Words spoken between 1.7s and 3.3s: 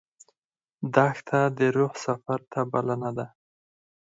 روح سفر ته بلنه ده.